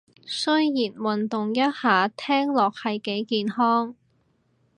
[0.25, 3.95] 雖然運動一下聽落係幾健康